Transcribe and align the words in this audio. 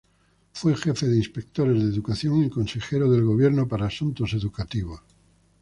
Fue 0.51 0.75
jefe 0.75 1.05
de 1.05 1.15
inspectores 1.15 1.77
de 1.79 1.87
educación 1.87 2.43
y 2.43 2.49
consejero 2.49 3.07
del 3.11 3.23
Gobierno 3.23 3.67
para 3.67 3.85
asuntos 3.85 4.33
educativos. 4.33 4.99